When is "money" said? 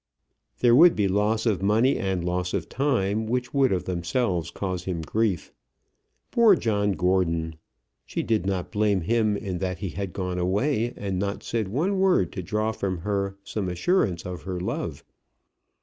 1.61-1.95